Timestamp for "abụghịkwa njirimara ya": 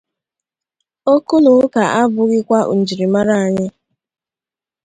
2.01-3.67